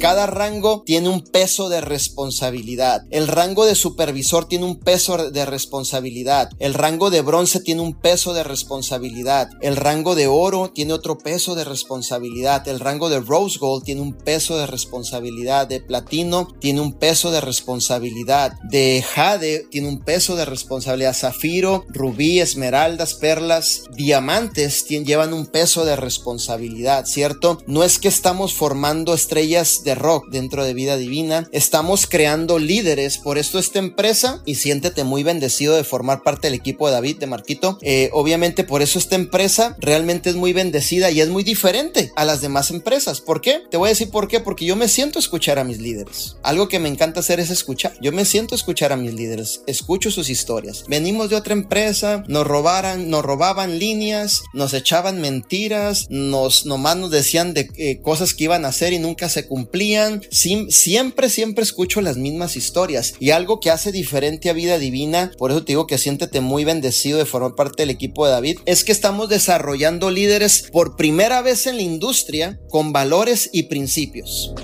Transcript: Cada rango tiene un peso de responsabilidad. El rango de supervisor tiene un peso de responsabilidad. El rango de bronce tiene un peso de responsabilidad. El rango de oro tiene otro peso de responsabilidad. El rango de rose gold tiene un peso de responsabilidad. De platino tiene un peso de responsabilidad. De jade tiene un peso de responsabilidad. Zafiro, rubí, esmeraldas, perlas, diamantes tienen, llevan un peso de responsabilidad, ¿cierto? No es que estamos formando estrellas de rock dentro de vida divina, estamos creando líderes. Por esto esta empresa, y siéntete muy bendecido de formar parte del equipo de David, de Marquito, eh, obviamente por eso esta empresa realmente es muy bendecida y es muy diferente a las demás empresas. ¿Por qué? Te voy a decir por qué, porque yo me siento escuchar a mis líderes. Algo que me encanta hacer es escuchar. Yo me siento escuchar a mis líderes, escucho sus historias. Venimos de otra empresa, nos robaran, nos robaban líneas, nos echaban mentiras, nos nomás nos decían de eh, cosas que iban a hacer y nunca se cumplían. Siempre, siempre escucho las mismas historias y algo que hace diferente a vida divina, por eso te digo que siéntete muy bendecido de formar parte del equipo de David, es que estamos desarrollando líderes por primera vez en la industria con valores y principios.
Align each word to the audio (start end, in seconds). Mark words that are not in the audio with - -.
Cada 0.00 0.24
rango 0.24 0.82
tiene 0.86 1.10
un 1.10 1.20
peso 1.20 1.68
de 1.68 1.82
responsabilidad. 1.82 3.04
El 3.10 3.28
rango 3.28 3.66
de 3.66 3.74
supervisor 3.74 4.48
tiene 4.48 4.64
un 4.64 4.80
peso 4.80 5.30
de 5.30 5.44
responsabilidad. 5.44 6.48
El 6.58 6.72
rango 6.72 7.10
de 7.10 7.20
bronce 7.20 7.60
tiene 7.60 7.82
un 7.82 7.92
peso 7.92 8.32
de 8.32 8.42
responsabilidad. 8.42 9.50
El 9.60 9.76
rango 9.76 10.14
de 10.14 10.26
oro 10.26 10.70
tiene 10.74 10.94
otro 10.94 11.18
peso 11.18 11.54
de 11.54 11.64
responsabilidad. 11.64 12.66
El 12.66 12.80
rango 12.80 13.10
de 13.10 13.20
rose 13.20 13.58
gold 13.58 13.84
tiene 13.84 14.00
un 14.00 14.14
peso 14.14 14.56
de 14.56 14.66
responsabilidad. 14.66 15.68
De 15.68 15.80
platino 15.80 16.48
tiene 16.60 16.80
un 16.80 16.94
peso 16.94 17.30
de 17.30 17.42
responsabilidad. 17.42 18.54
De 18.70 19.04
jade 19.06 19.66
tiene 19.70 19.88
un 19.88 19.98
peso 20.00 20.34
de 20.34 20.46
responsabilidad. 20.46 21.14
Zafiro, 21.14 21.84
rubí, 21.88 22.40
esmeraldas, 22.40 23.12
perlas, 23.12 23.82
diamantes 23.94 24.86
tienen, 24.86 25.06
llevan 25.06 25.34
un 25.34 25.44
peso 25.44 25.84
de 25.84 25.96
responsabilidad, 25.96 27.04
¿cierto? 27.04 27.58
No 27.66 27.84
es 27.84 27.98
que 27.98 28.08
estamos 28.08 28.54
formando 28.54 29.12
estrellas 29.12 29.82
de 29.84 29.89
rock 29.94 30.28
dentro 30.30 30.64
de 30.64 30.74
vida 30.74 30.96
divina, 30.96 31.48
estamos 31.52 32.06
creando 32.06 32.58
líderes. 32.58 33.18
Por 33.18 33.38
esto 33.38 33.58
esta 33.58 33.78
empresa, 33.78 34.42
y 34.46 34.56
siéntete 34.56 35.04
muy 35.04 35.22
bendecido 35.22 35.76
de 35.76 35.84
formar 35.84 36.22
parte 36.22 36.48
del 36.48 36.54
equipo 36.54 36.86
de 36.86 36.94
David, 36.94 37.18
de 37.18 37.26
Marquito, 37.26 37.78
eh, 37.82 38.10
obviamente 38.12 38.64
por 38.64 38.82
eso 38.82 38.98
esta 38.98 39.16
empresa 39.16 39.76
realmente 39.78 40.30
es 40.30 40.36
muy 40.36 40.52
bendecida 40.52 41.10
y 41.10 41.20
es 41.20 41.28
muy 41.28 41.44
diferente 41.44 42.12
a 42.16 42.24
las 42.24 42.40
demás 42.40 42.70
empresas. 42.70 43.20
¿Por 43.20 43.40
qué? 43.40 43.62
Te 43.70 43.76
voy 43.76 43.88
a 43.88 43.90
decir 43.90 44.10
por 44.10 44.28
qué, 44.28 44.40
porque 44.40 44.64
yo 44.64 44.76
me 44.76 44.88
siento 44.88 45.18
escuchar 45.18 45.58
a 45.58 45.64
mis 45.64 45.78
líderes. 45.78 46.36
Algo 46.42 46.68
que 46.68 46.78
me 46.78 46.88
encanta 46.88 47.20
hacer 47.20 47.40
es 47.40 47.50
escuchar. 47.50 47.92
Yo 48.00 48.12
me 48.12 48.24
siento 48.24 48.54
escuchar 48.54 48.92
a 48.92 48.96
mis 48.96 49.14
líderes, 49.14 49.62
escucho 49.66 50.10
sus 50.10 50.30
historias. 50.30 50.84
Venimos 50.88 51.30
de 51.30 51.36
otra 51.36 51.52
empresa, 51.52 52.24
nos 52.28 52.46
robaran, 52.46 53.10
nos 53.10 53.24
robaban 53.24 53.78
líneas, 53.78 54.42
nos 54.52 54.74
echaban 54.74 55.20
mentiras, 55.20 56.06
nos 56.10 56.66
nomás 56.66 56.96
nos 56.96 57.10
decían 57.10 57.54
de 57.54 57.70
eh, 57.76 58.00
cosas 58.00 58.34
que 58.34 58.44
iban 58.44 58.64
a 58.64 58.68
hacer 58.68 58.92
y 58.92 58.98
nunca 58.98 59.28
se 59.28 59.46
cumplían. 59.46 59.79
Siempre, 60.30 61.28
siempre 61.28 61.62
escucho 61.62 62.00
las 62.00 62.16
mismas 62.16 62.56
historias 62.56 63.14
y 63.18 63.30
algo 63.30 63.60
que 63.60 63.70
hace 63.70 63.92
diferente 63.92 64.50
a 64.50 64.52
vida 64.52 64.78
divina, 64.78 65.32
por 65.38 65.50
eso 65.50 65.64
te 65.64 65.72
digo 65.72 65.86
que 65.86 65.98
siéntete 65.98 66.40
muy 66.40 66.64
bendecido 66.64 67.18
de 67.18 67.26
formar 67.26 67.54
parte 67.54 67.82
del 67.82 67.90
equipo 67.90 68.26
de 68.26 68.32
David, 68.32 68.58
es 68.66 68.84
que 68.84 68.92
estamos 68.92 69.28
desarrollando 69.28 70.10
líderes 70.10 70.68
por 70.72 70.96
primera 70.96 71.42
vez 71.42 71.66
en 71.66 71.76
la 71.76 71.82
industria 71.82 72.60
con 72.68 72.92
valores 72.92 73.50
y 73.52 73.64
principios. 73.64 74.54